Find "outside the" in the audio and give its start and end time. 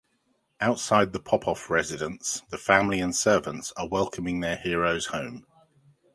0.59-1.19